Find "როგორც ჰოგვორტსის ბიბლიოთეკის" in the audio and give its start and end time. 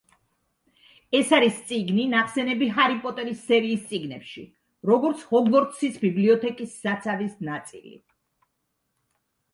4.93-6.75